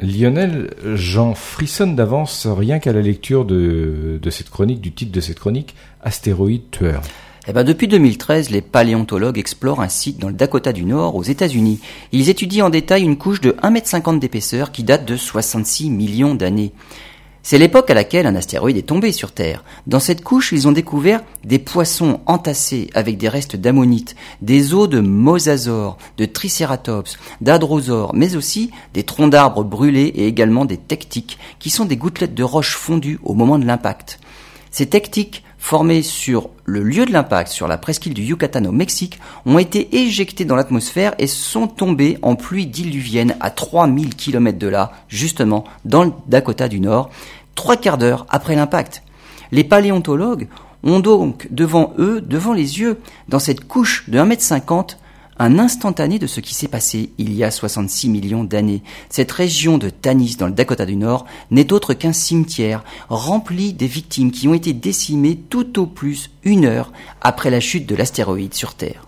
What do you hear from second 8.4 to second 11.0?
les paléontologues explorent un site dans le Dakota du